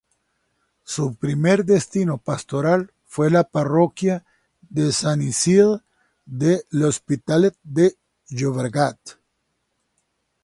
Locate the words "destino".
1.63-2.17